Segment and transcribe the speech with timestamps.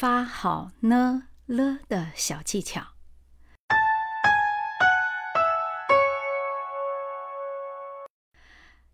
[0.00, 2.94] 发好呢了的小技巧。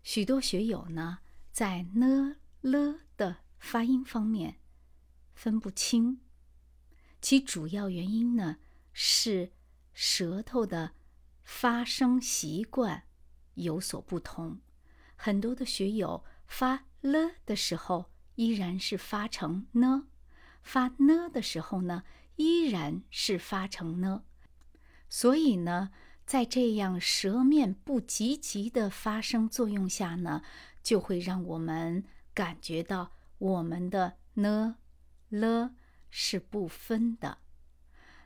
[0.03, 4.59] 许多学友呢，在呢了的发音方面
[5.33, 6.19] 分不清，
[7.21, 8.57] 其主要原因呢
[8.91, 9.53] 是
[9.93, 10.91] 舌头的
[11.41, 13.05] 发声习惯
[13.53, 14.59] 有所不同。
[15.15, 20.09] 很多的学友发了的时候，依然是发成呢；
[20.67, 22.03] 发呢的时候呢，
[22.35, 24.23] 依然是发成呢。
[25.09, 25.89] 所以呢。
[26.27, 30.41] 在这样舌面不积极的发声作用下呢，
[30.83, 34.75] 就会让我们感觉到我们的呢、
[35.29, 35.71] 了
[36.09, 37.37] 是不分的。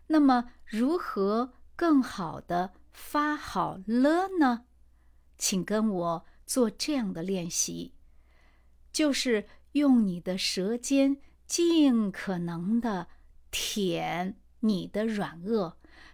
[0.08, 4.66] 那么，如何更好的发好了呢？
[5.38, 7.94] 请跟我做这样的练习，
[8.92, 11.18] 就是用你的舌尖
[11.52, 13.10] 尽可能的
[13.52, 15.74] 舔你的软腭。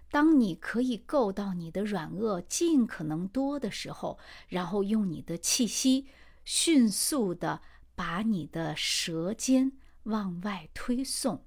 [0.09, 4.17] 当你可以够到你的软腭尽可能多的时候，
[4.47, 6.07] 然后用你的气息
[6.43, 7.61] 迅速的
[7.93, 9.73] 把你的舌尖
[10.05, 11.45] 往外推送，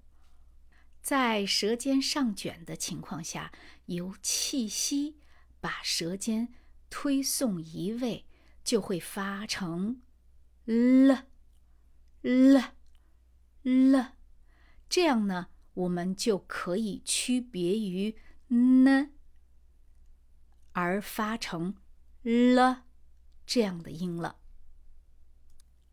[1.02, 3.50] 在舌尖上卷的情况下，
[3.86, 5.16] 由气息
[5.60, 6.54] 把舌尖
[6.88, 8.24] 推送移位，
[8.62, 10.00] 就会发成
[10.64, 11.24] 了
[12.22, 12.74] 了
[13.62, 14.14] 了。
[14.88, 18.16] 这样呢，我们就可以区别于。
[18.52, 19.10] 呢，
[20.72, 21.76] 而发成
[22.22, 22.84] 了
[23.46, 24.40] 这样的音了。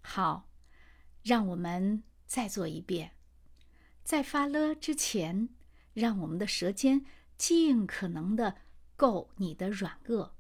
[0.02, 0.50] 好，
[1.22, 3.12] 让我们再做一遍。
[4.04, 5.50] 在发了之前，
[5.94, 7.06] 让我们的舌尖
[7.38, 8.56] 尽可能的
[8.96, 10.32] 够你的软腭，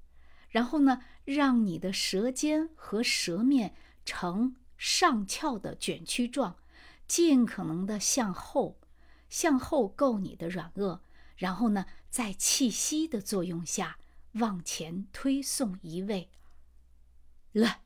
[0.49, 6.57] 然后呢，让你的舌尖和舌面呈上翘的卷曲状，
[7.07, 8.79] 尽可能的向后，
[9.29, 10.99] 向后够你的软腭，
[11.35, 11.85] 然后呢。
[12.09, 13.99] 在气息的作用下，
[14.35, 16.31] 往前推送一位。
[17.51, 17.81] 了，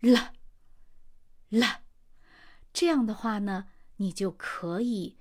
[0.00, 0.34] 了，
[1.48, 1.84] 了，
[2.72, 5.16] 这样的话呢，你就可以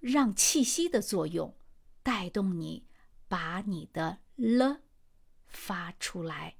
[0.00, 1.56] 让气息的作用
[2.02, 2.86] 带动你
[3.28, 4.82] 把你的了
[5.46, 6.56] 发出来，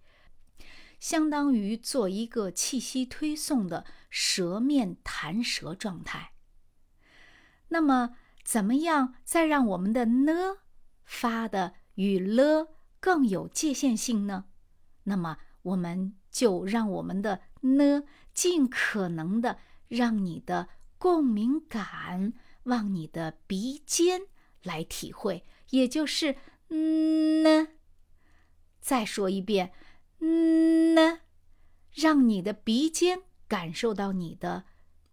[0.99, 6.33] 相当于做一个气息推送的舌面弹舌状态。
[7.69, 8.17] 那么。
[8.47, 10.59] 怎么样再让我们的呢
[11.03, 14.45] 发的与了更有界限性呢？
[15.03, 19.59] 那么我们就让我们的呢尽可能的
[19.89, 24.21] 让你的共鸣感往你的鼻尖
[24.63, 26.37] 来体会，也就是
[26.69, 27.67] 呢。
[28.81, 29.73] 再说一遍，
[30.95, 31.23] 呢，
[31.93, 34.65] 让你的鼻尖感受到你的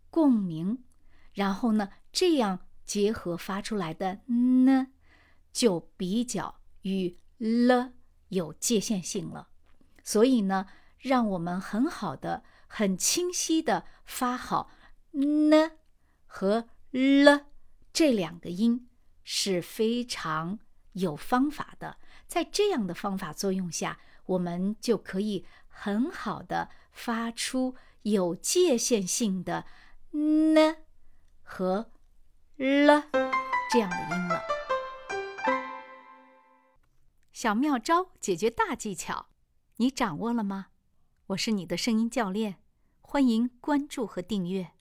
[0.10, 0.84] 共鸣，
[1.34, 2.68] 然后呢，这样。
[2.86, 4.88] 结合发出来的呢，
[5.54, 7.94] 就比较与了
[8.28, 9.48] 有界限性了。
[10.04, 10.68] 所以呢，
[10.98, 14.70] 让我们很好的、很清晰的发好
[15.12, 15.72] 呢
[16.26, 17.48] 和了
[17.94, 18.90] 这两个音
[19.24, 20.60] 是非常
[20.92, 21.98] 有方法的。
[22.28, 29.66] 在这样的方法作用下，我们就可以很好的发出有界限性的
[30.12, 30.78] 呢
[31.42, 31.92] 和。
[32.56, 33.10] 了，
[33.72, 34.44] 这样的音了。
[37.32, 39.28] 小妙招解决大技巧，
[39.78, 40.68] 你掌握了吗？
[41.28, 42.60] 我是你的声音教练，
[43.02, 44.74] 欢迎关注和订阅。